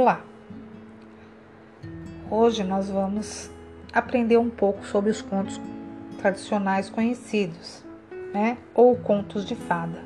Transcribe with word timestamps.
Olá! 0.00 0.22
Hoje 2.30 2.64
nós 2.64 2.88
vamos 2.88 3.50
aprender 3.92 4.38
um 4.38 4.48
pouco 4.48 4.82
sobre 4.86 5.10
os 5.10 5.20
contos 5.20 5.60
tradicionais 6.16 6.88
conhecidos, 6.88 7.84
né? 8.32 8.56
Ou 8.74 8.96
contos 8.96 9.44
de 9.44 9.54
fada. 9.54 10.02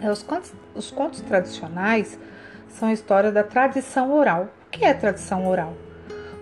É, 0.00 0.08
os 0.08 0.22
contos, 0.22 0.52
os 0.72 0.88
contos 0.88 1.20
tradicionais 1.20 2.16
são 2.68 2.90
a 2.90 2.92
história 2.92 3.32
da 3.32 3.42
tradição 3.42 4.12
oral. 4.12 4.44
O 4.68 4.70
que 4.70 4.84
é 4.84 4.94
tradição 4.94 5.48
oral? 5.48 5.74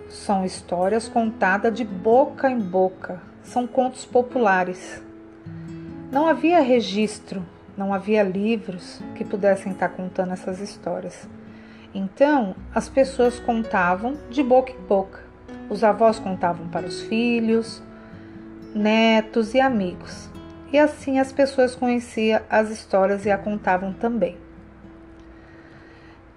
São 0.07 0.45
histórias 0.45 1.07
contadas 1.09 1.75
de 1.75 1.83
boca 1.83 2.47
em 2.47 2.59
boca, 2.59 3.19
são 3.41 3.65
contos 3.65 4.05
populares. 4.05 5.01
Não 6.11 6.27
havia 6.27 6.61
registro, 6.61 7.43
não 7.75 7.91
havia 7.91 8.21
livros 8.21 9.01
que 9.15 9.25
pudessem 9.25 9.71
estar 9.71 9.89
contando 9.89 10.33
essas 10.33 10.59
histórias. 10.59 11.27
Então, 11.93 12.55
as 12.73 12.87
pessoas 12.87 13.39
contavam 13.39 14.17
de 14.29 14.43
boca 14.43 14.71
em 14.71 14.81
boca. 14.81 15.19
Os 15.69 15.83
avós 15.83 16.19
contavam 16.19 16.67
para 16.67 16.85
os 16.85 17.01
filhos, 17.01 17.81
netos 18.73 19.53
e 19.53 19.59
amigos. 19.59 20.29
E 20.71 20.77
assim 20.77 21.19
as 21.19 21.31
pessoas 21.31 21.75
conheciam 21.75 22.41
as 22.49 22.69
histórias 22.69 23.25
e 23.25 23.31
a 23.31 23.37
contavam 23.37 23.91
também. 23.91 24.37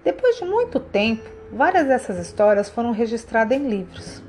Depois 0.03 0.37
de 0.37 0.45
muito 0.45 0.79
tempo, 0.79 1.23
várias 1.51 1.87
dessas 1.87 2.17
histórias 2.17 2.67
foram 2.67 2.91
registradas 2.91 3.57
em 3.57 3.67
livros. 3.67 4.23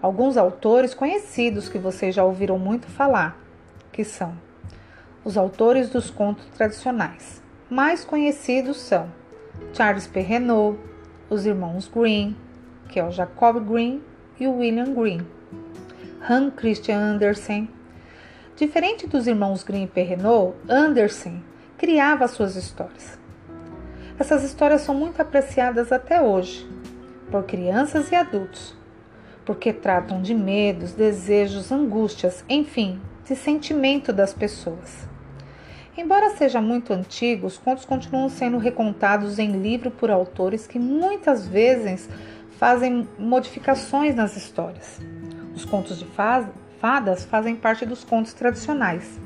Alguns 0.00 0.36
autores 0.36 0.92
conhecidos 0.92 1.70
que 1.70 1.78
vocês 1.78 2.14
já 2.14 2.22
ouviram 2.22 2.58
muito 2.58 2.86
falar, 2.86 3.38
que 3.90 4.04
são 4.04 4.36
os 5.24 5.38
autores 5.38 5.88
dos 5.88 6.10
contos 6.10 6.44
tradicionais. 6.54 7.42
Mais 7.70 8.04
conhecidos 8.04 8.76
são 8.76 9.10
Charles 9.72 10.06
Perrault, 10.06 10.78
os 11.28 11.46
irmãos 11.46 11.88
Green, 11.88 12.36
que 12.88 13.00
é 13.00 13.04
o 13.04 13.10
Jacob 13.10 13.58
Green 13.60 14.02
e 14.38 14.46
o 14.46 14.58
William 14.58 14.92
Green, 14.94 15.26
Hans 16.28 16.52
Christian 16.56 16.98
Andersen. 16.98 17.68
Diferente 18.56 19.06
dos 19.06 19.26
irmãos 19.26 19.62
Green 19.62 19.84
e 19.84 19.86
Perrault, 19.86 20.56
Andersen 20.68 21.42
criava 21.76 22.28
suas 22.28 22.56
histórias. 22.56 23.18
Essas 24.18 24.44
histórias 24.44 24.82
são 24.82 24.94
muito 24.94 25.20
apreciadas 25.20 25.90
até 25.90 26.22
hoje 26.22 26.68
por 27.30 27.42
crianças 27.44 28.12
e 28.12 28.14
adultos, 28.14 28.76
porque 29.44 29.72
tratam 29.72 30.22
de 30.22 30.34
medos, 30.34 30.92
desejos, 30.92 31.72
angústias, 31.72 32.44
enfim, 32.48 33.00
de 33.24 33.34
sentimento 33.34 34.12
das 34.12 34.32
pessoas. 34.32 35.08
Embora 35.96 36.30
seja 36.30 36.60
muito 36.60 36.92
antigo, 36.92 37.46
os 37.46 37.56
contos 37.56 37.84
continuam 37.84 38.28
sendo 38.28 38.58
recontados 38.58 39.38
em 39.38 39.52
livro 39.52 39.92
por 39.92 40.10
autores 40.10 40.66
que 40.66 40.76
muitas 40.76 41.46
vezes 41.46 42.08
fazem 42.58 43.08
modificações 43.16 44.12
nas 44.12 44.36
histórias. 44.36 45.00
Os 45.54 45.64
contos 45.64 46.00
de 46.00 46.06
fadas 46.80 47.24
fazem 47.24 47.54
parte 47.54 47.86
dos 47.86 48.02
contos 48.02 48.32
tradicionais. 48.32 49.20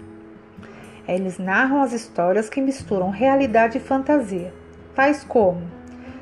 Eles 1.06 1.38
narram 1.38 1.80
as 1.80 1.94
histórias 1.94 2.50
que 2.50 2.60
misturam 2.60 3.08
realidade 3.08 3.78
e 3.78 3.80
fantasia, 3.80 4.52
tais 4.94 5.24
como 5.24 5.62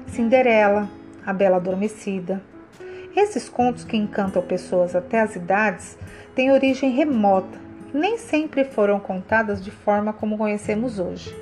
Cinderela, 0.06 0.88
A 1.26 1.32
Bela 1.32 1.56
Adormecida. 1.56 2.40
Esses 3.16 3.48
contos 3.48 3.82
que 3.82 3.96
encantam 3.96 4.42
pessoas 4.42 4.94
até 4.94 5.20
as 5.20 5.34
idades 5.34 5.98
têm 6.36 6.52
origem 6.52 6.90
remota 6.90 7.65
nem 7.96 8.18
sempre 8.18 8.64
foram 8.64 9.00
contadas 9.00 9.64
de 9.64 9.70
forma 9.70 10.12
como 10.12 10.36
conhecemos 10.36 10.98
hoje. 10.98 11.34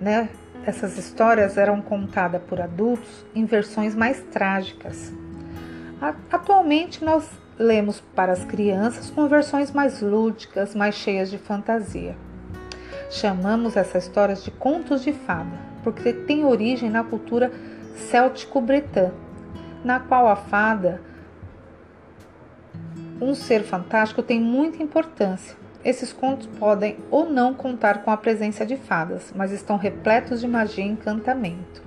Né? 0.00 0.28
Essas 0.66 0.98
histórias 0.98 1.56
eram 1.56 1.80
contadas 1.80 2.42
por 2.42 2.60
adultos 2.60 3.24
em 3.34 3.44
versões 3.44 3.94
mais 3.94 4.20
trágicas. 4.32 5.12
Atualmente 6.30 7.04
nós 7.04 7.28
lemos 7.56 8.00
para 8.14 8.32
as 8.32 8.44
crianças 8.44 9.10
com 9.10 9.28
versões 9.28 9.70
mais 9.70 10.02
lúdicas, 10.02 10.74
mais 10.74 10.96
cheias 10.96 11.30
de 11.30 11.38
fantasia. 11.38 12.16
Chamamos 13.08 13.76
essas 13.76 14.04
histórias 14.04 14.42
de 14.42 14.50
contos 14.50 15.02
de 15.02 15.12
fada, 15.12 15.56
porque 15.84 16.12
tem 16.12 16.44
origem 16.44 16.90
na 16.90 17.04
cultura 17.04 17.52
céltico-bretã, 17.94 19.12
na 19.84 20.00
qual 20.00 20.26
a 20.26 20.34
fada 20.34 21.00
um 23.22 23.36
ser 23.36 23.62
fantástico 23.62 24.20
tem 24.20 24.40
muita 24.40 24.82
importância. 24.82 25.56
Esses 25.84 26.12
contos 26.12 26.48
podem 26.58 26.96
ou 27.08 27.30
não 27.30 27.54
contar 27.54 28.02
com 28.02 28.10
a 28.10 28.16
presença 28.16 28.66
de 28.66 28.76
fadas, 28.76 29.32
mas 29.34 29.52
estão 29.52 29.76
repletos 29.76 30.40
de 30.40 30.48
magia 30.48 30.84
e 30.84 30.88
encantamento. 30.88 31.82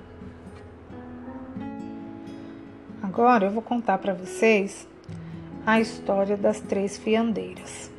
Agora 3.02 3.44
eu 3.44 3.50
vou 3.50 3.62
contar 3.62 3.98
para 3.98 4.14
vocês 4.14 4.88
a 5.66 5.78
história 5.78 6.38
das 6.38 6.58
três 6.60 6.96
fiandeiras. 6.96 7.90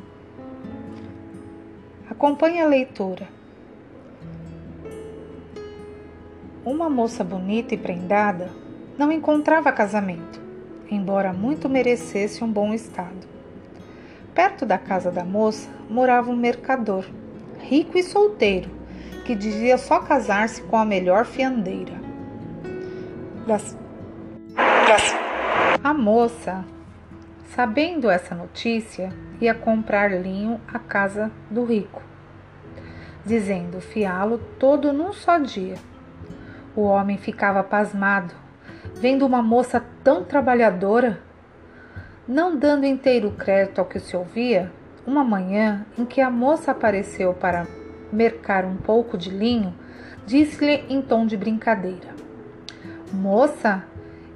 Acompanhe 2.10 2.60
a 2.60 2.66
leitura. 2.66 3.28
Uma 6.66 6.90
moça 6.90 7.24
bonita 7.24 7.76
e 7.76 7.78
prendada 7.78 8.50
não 8.98 9.12
encontrava 9.12 9.72
casamento 9.72 10.47
embora 10.90 11.34
muito 11.34 11.68
merecesse 11.68 12.44
um 12.44 12.52
bom 12.52 12.74
estado. 12.74 13.28
Perto 14.34 14.66
da 14.66 14.78
casa 14.78 15.12
da 15.12 15.24
moça 15.24 15.70
morava 15.90 16.30
um 16.30 16.36
mercador, 16.36 17.06
rico 17.60 17.98
e 17.98 18.04
solteiro, 18.04 18.70
que 19.26 19.36
dizia 19.36 19.78
só 19.78 20.00
casar-se 20.00 20.62
com 20.64 20.78
a 20.78 20.86
melhor 20.86 21.26
fiandeira. 21.26 21.94
A 25.84 25.94
moça, 25.94 26.66
sabendo 27.56 28.10
essa 28.10 28.36
notícia, 28.36 29.12
ia 29.40 29.54
comprar 29.54 30.12
linho 30.12 30.60
à 30.68 30.80
casa 30.80 31.32
do 31.50 31.64
rico, 31.64 32.02
dizendo 33.26 33.80
fiá-lo 33.80 34.38
todo 34.60 34.94
num 34.94 35.14
só 35.14 35.38
dia. 35.38 35.76
O 36.76 36.82
homem 36.82 37.18
ficava 37.18 37.64
pasmado 37.64 38.34
vendo 38.96 39.26
uma 39.26 39.42
moça 39.42 39.84
tão 40.04 40.24
trabalhadora? 40.24 41.20
Não 42.28 42.58
dando 42.58 42.86
inteiro 42.86 43.32
crédito 43.32 43.80
ao 43.80 43.86
que 43.86 44.00
se 44.00 44.16
ouvia, 44.16 44.72
uma 45.06 45.24
manhã 45.24 45.86
em 45.98 46.06
que 46.06 46.20
a 46.20 46.30
moça 46.30 46.72
apareceu 46.72 47.34
para 47.34 47.66
mercar 48.12 48.66
um 48.66 48.76
pouco 48.76 49.18
de 49.18 49.30
linho, 49.30 49.74
disse-lhe 50.26 50.84
em 50.90 51.02
tom 51.02 51.26
de 51.26 51.38
brincadeira: 51.38 52.10
Moça, 53.12 53.84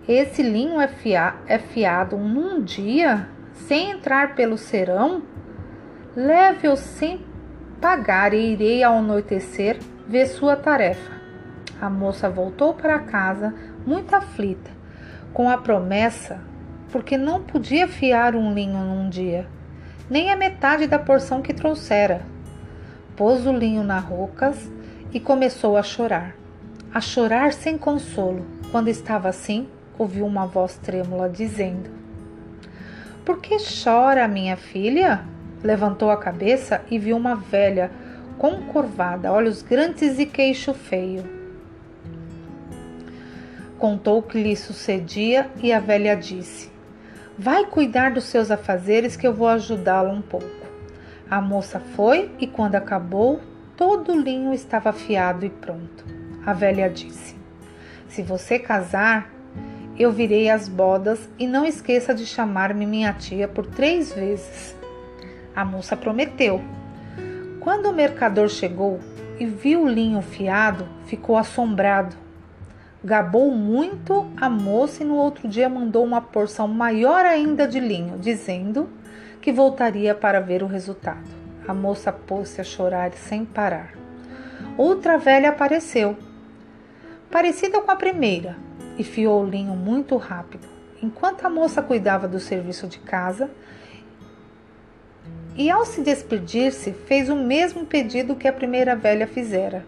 esse 0.08 0.42
linho 0.42 0.80
é, 0.80 0.88
fia 0.88 1.36
é 1.48 1.58
fiado 1.58 2.18
num 2.18 2.62
dia, 2.62 3.28
sem 3.54 3.92
entrar 3.92 4.36
pelo 4.36 4.58
serão? 4.58 5.22
Leve-o 6.16 6.76
sem 6.76 7.26
pagar 7.80 8.34
e 8.34 8.54
irei 8.54 8.84
ao 8.84 8.96
anoitecer 8.96 9.78
ver 10.08 10.28
sua 10.28 10.56
tarefa. 10.56 11.21
A 11.82 11.90
moça 11.90 12.30
voltou 12.30 12.76
para 12.76 13.00
casa 13.00 13.56
muito 13.88 14.16
aflita, 14.16 14.70
com 15.34 15.50
a 15.50 15.58
promessa, 15.58 16.40
porque 16.92 17.18
não 17.18 17.42
podia 17.42 17.88
fiar 17.88 18.36
um 18.36 18.54
linho 18.54 18.78
num 18.78 19.10
dia, 19.10 19.48
nem 20.08 20.30
a 20.30 20.36
metade 20.36 20.86
da 20.86 21.00
porção 21.00 21.42
que 21.42 21.56
trouxera. 21.56 22.22
Pôs 23.16 23.48
o 23.48 23.52
linho 23.52 23.82
na 23.84 23.98
rocas 23.98 24.70
e 25.12 25.20
começou 25.20 25.76
a 25.76 25.82
chorar, 25.82 26.36
a 26.94 27.02
chorar 27.02 27.52
sem 27.52 27.80
consolo. 27.80 28.46
Quando 28.72 28.88
estava 28.88 29.28
assim, 29.28 29.68
ouviu 29.98 30.28
uma 30.28 30.46
voz 30.46 30.78
trêmula 30.78 31.28
dizendo: 31.28 31.90
Por 33.26 33.42
que 33.42 33.58
chora, 33.84 34.28
minha 34.28 34.56
filha? 34.56 35.26
Levantou 35.64 36.12
a 36.12 36.18
cabeça 36.18 36.82
e 36.92 37.00
viu 37.00 37.18
uma 37.18 37.36
velha 37.36 37.90
concurvada, 38.38 39.32
olhos 39.32 39.64
grandes 39.64 40.20
e 40.20 40.28
queixo 40.28 40.76
feio 40.76 41.41
contou 43.82 44.20
o 44.20 44.22
que 44.22 44.42
lhe 44.42 44.56
sucedia 44.56 45.50
e 45.62 45.74
a 45.74 45.80
velha 45.80 46.16
disse: 46.16 46.72
Vai 47.36 47.66
cuidar 47.66 48.12
dos 48.12 48.26
seus 48.26 48.52
afazeres 48.52 49.16
que 49.16 49.26
eu 49.26 49.34
vou 49.34 49.48
ajudá-la 49.48 50.14
um 50.14 50.22
pouco. 50.22 50.46
A 51.28 51.42
moça 51.42 51.80
foi 51.80 52.30
e, 52.40 52.46
quando 52.46 52.76
acabou, 52.76 53.42
todo 53.76 54.14
o 54.14 54.22
linho 54.22 54.54
estava 54.54 54.92
afiado 54.92 55.44
e 55.48 55.50
pronto. 55.50 56.06
A 56.46 56.54
velha 56.54 56.88
disse: 56.88 57.36
Se 58.08 58.22
você 58.22 58.60
casar, 58.60 59.34
eu 59.98 60.12
virei 60.12 60.48
as 60.48 60.70
bodas 60.70 61.28
e 61.40 61.48
não 61.48 61.66
esqueça 61.66 62.14
de 62.14 62.26
chamar-me 62.26 62.86
minha 62.86 63.12
tia 63.14 63.48
por 63.48 63.66
três 63.66 64.14
vezes. 64.14 64.76
A 65.56 65.66
moça 65.66 65.98
prometeu. 65.98 66.62
Quando 67.60 67.90
o 67.90 67.94
mercador 67.94 68.48
chegou 68.48 69.00
e 69.40 69.46
viu 69.48 69.84
o 69.84 69.90
linho 69.90 70.22
fiado, 70.22 70.88
ficou 71.06 71.36
assombrado 71.36 72.21
Gabou 73.04 73.50
muito 73.50 74.28
a 74.38 74.48
moça 74.48 75.02
e 75.02 75.06
no 75.06 75.16
outro 75.16 75.48
dia 75.48 75.68
mandou 75.68 76.04
uma 76.04 76.22
porção 76.22 76.68
maior 76.68 77.26
ainda 77.26 77.68
de 77.68 77.80
linho, 77.80 78.20
dizendo 78.20 78.88
que 79.42 79.52
voltaria 79.52 80.14
para 80.14 80.40
ver 80.40 80.62
o 80.62 80.68
resultado. 80.68 81.28
A 81.68 81.74
moça 81.74 82.12
pôs-se 82.12 82.62
a 82.62 82.64
chorar 82.64 83.12
sem 83.14 83.44
parar. 83.44 83.94
Outra 84.78 85.18
velha 85.18 85.50
apareceu. 85.50 86.16
parecida 87.32 87.82
com 87.82 87.90
a 87.90 87.96
primeira, 87.96 88.58
e 88.98 89.04
fiou 89.04 89.42
o 89.42 89.50
linho 89.50 89.74
muito 89.74 90.16
rápido. 90.18 90.68
Enquanto 91.02 91.46
a 91.46 91.50
moça 91.50 91.82
cuidava 91.82 92.28
do 92.28 92.40
serviço 92.40 92.88
de 92.88 93.00
casa, 93.00 93.50
e 95.56 95.70
ao 95.70 95.86
se 95.86 96.02
despedir-se, 96.02 96.92
fez 96.92 97.30
o 97.30 97.36
mesmo 97.36 97.86
pedido 97.86 98.36
que 98.36 98.48
a 98.48 98.54
primeira 98.54 98.96
velha 98.96 99.26
fizera. 99.26 99.86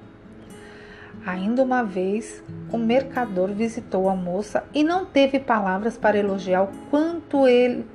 Ainda 1.26 1.64
uma 1.64 1.84
vez, 1.84 2.44
o 2.72 2.78
mercador 2.78 3.50
visitou 3.52 4.10
a 4.10 4.16
moça 4.16 4.64
e 4.74 4.84
não 4.84 5.06
teve 5.06 5.40
palavras 5.40 5.98
para 5.98 6.18
elogiar 6.18 6.64
o 6.64 6.72
quanto 6.90 7.48
ele 7.48 7.86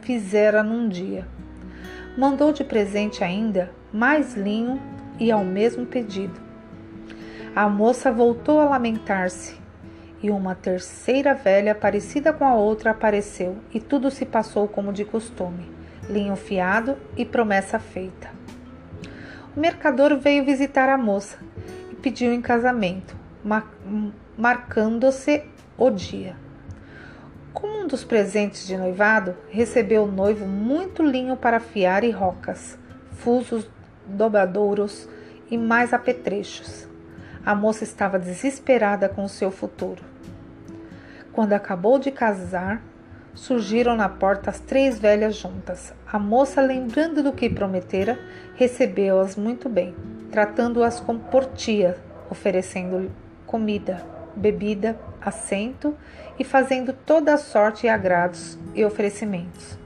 fizera 0.00 0.62
num 0.62 0.88
dia. 0.88 1.26
Mandou 2.16 2.52
de 2.52 2.64
presente 2.64 3.22
ainda 3.22 3.70
mais 3.92 4.34
linho 4.34 4.80
e 5.18 5.30
ao 5.30 5.44
mesmo 5.44 5.84
pedido. 5.84 6.40
A 7.54 7.68
moça 7.68 8.10
voltou 8.10 8.60
a 8.60 8.64
lamentar-se 8.64 9.58
e 10.22 10.30
uma 10.30 10.54
terceira 10.54 11.34
velha, 11.34 11.74
parecida 11.74 12.32
com 12.32 12.46
a 12.46 12.54
outra, 12.54 12.90
apareceu 12.90 13.56
e 13.74 13.80
tudo 13.80 14.10
se 14.10 14.24
passou 14.24 14.66
como 14.68 14.92
de 14.92 15.04
costume 15.04 15.80
linho 16.10 16.36
fiado 16.36 16.96
e 17.16 17.24
promessa 17.24 17.78
feita. 17.78 18.28
O 19.56 19.60
mercador 19.60 20.16
veio 20.16 20.44
visitar 20.44 20.88
a 20.88 20.98
moça 20.98 21.38
pediu 22.00 22.32
em 22.32 22.40
casamento, 22.40 23.14
marcando-se 24.36 25.44
o 25.76 25.90
dia. 25.90 26.36
Como 27.52 27.82
um 27.82 27.86
dos 27.86 28.04
presentes 28.04 28.66
de 28.66 28.76
noivado, 28.76 29.36
recebeu 29.48 30.04
o 30.04 30.10
noivo 30.10 30.46
muito 30.46 31.02
linho 31.02 31.36
para 31.36 31.60
fiar 31.60 32.04
e 32.04 32.10
rocas, 32.10 32.78
fusos, 33.12 33.68
dobradouros 34.06 35.08
e 35.50 35.58
mais 35.58 35.92
apetrechos. 35.92 36.88
A 37.44 37.54
moça 37.54 37.84
estava 37.84 38.18
desesperada 38.18 39.08
com 39.08 39.24
o 39.24 39.28
seu 39.28 39.50
futuro. 39.50 40.02
Quando 41.32 41.52
acabou 41.52 41.98
de 41.98 42.10
casar, 42.10 42.82
surgiram 43.34 43.96
na 43.96 44.08
porta 44.08 44.50
as 44.50 44.60
três 44.60 44.98
velhas 44.98 45.36
juntas. 45.36 45.92
A 46.10 46.18
moça, 46.18 46.60
lembrando 46.60 47.22
do 47.22 47.32
que 47.32 47.48
prometera, 47.48 48.18
recebeu-as 48.56 49.36
muito 49.36 49.68
bem, 49.68 49.94
tratando-as 50.30 51.00
com 51.00 51.18
portia, 51.18 51.96
oferecendo 52.30 53.10
comida, 53.46 54.04
bebida, 54.36 54.98
assento 55.20 55.96
e 56.38 56.44
fazendo 56.44 56.92
toda 56.92 57.34
a 57.34 57.38
sorte 57.38 57.86
e 57.86 57.88
agrados 57.88 58.58
e 58.74 58.84
oferecimentos. 58.84 59.78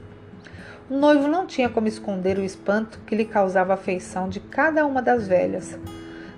O 0.89 0.95
noivo 0.95 1.27
não 1.27 1.47
tinha 1.47 1.67
como 1.67 1.87
esconder 1.87 2.37
o 2.37 2.43
espanto 2.43 2.99
que 3.07 3.15
lhe 3.15 3.25
causava 3.25 3.73
a 3.73 3.75
afeição 3.75 4.29
de 4.29 4.39
cada 4.39 4.85
uma 4.85 5.01
das 5.01 5.27
velhas. 5.27 5.77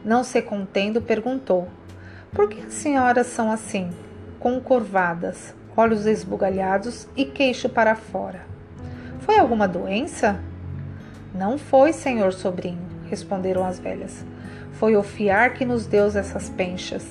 Não 0.06 0.24
se 0.24 0.42
contendo, 0.42 1.02
perguntou: 1.02 1.68
Por 2.32 2.48
que 2.48 2.66
as 2.66 2.74
senhoras 2.74 3.28
são 3.28 3.52
assim, 3.52 3.92
concurvadas, 4.40 5.54
olhos 5.78 6.08
esbugalhados 6.08 7.08
e 7.16 7.24
queixo 7.24 7.70
para 7.70 7.96
fora. 7.96 8.42
Foi 9.20 9.38
alguma 9.38 9.68
doença? 9.68 10.40
Não 11.36 11.60
foi, 11.60 11.94
senhor 11.94 12.34
sobrinho, 12.34 12.82
responderam 13.08 13.64
as 13.64 13.78
velhas. 13.78 14.26
Foi 14.74 14.98
o 14.98 15.04
fiar 15.04 15.54
que 15.54 15.64
nos 15.64 15.86
deu 15.86 16.08
essas 16.08 16.50
penchas. 16.50 17.06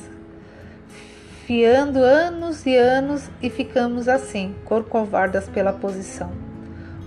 Fiando 1.46 2.00
anos 2.00 2.66
e 2.66 2.76
anos 2.76 3.30
e 3.40 3.48
ficamos 3.48 4.08
assim, 4.08 4.52
corcovardas 4.64 5.48
pela 5.48 5.72
posição. 5.72 6.32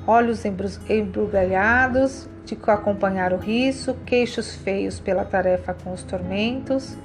Olhos 0.07 0.45
embrulhados 0.45 2.29
de 2.45 2.57
acompanhar 2.67 3.33
o 3.33 3.38
riso, 3.38 3.97
queixos 4.05 4.55
feios 4.55 4.97
pela 4.97 5.25
tarefa 5.25 5.73
com 5.73 5.91
os 5.91 6.03
tormentos. 6.03 6.95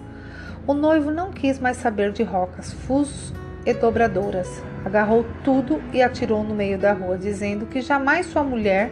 O 0.64 0.74
noivo 0.74 1.10
não 1.10 1.32
quis 1.32 1.58
mais 1.58 1.76
saber 1.76 2.12
de 2.12 2.22
rocas, 2.22 2.72
fusos 2.72 3.32
e 3.64 3.72
dobradoras. 3.72 4.62
Agarrou 4.84 5.24
tudo 5.42 5.82
e 5.92 6.02
atirou 6.02 6.44
no 6.44 6.54
meio 6.54 6.78
da 6.78 6.92
rua, 6.92 7.16
dizendo 7.16 7.66
que 7.66 7.80
jamais 7.80 8.26
sua 8.26 8.44
mulher 8.44 8.90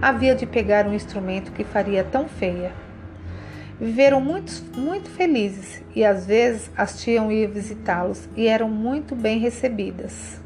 havia 0.00 0.34
de 0.34 0.46
pegar 0.46 0.86
um 0.86 0.94
instrumento 0.94 1.52
que 1.52 1.64
faria 1.64 2.04
tão 2.04 2.28
feia. 2.28 2.72
Viveram 3.78 4.20
muito, 4.20 4.52
muito 4.74 5.10
felizes 5.10 5.82
e 5.94 6.04
às 6.04 6.26
vezes 6.26 6.70
as 6.76 7.02
tiam 7.02 7.30
ir 7.30 7.46
visitá-los 7.48 8.26
e 8.34 8.46
eram 8.46 8.68
muito 8.68 9.14
bem 9.14 9.38
recebidas. 9.38 10.40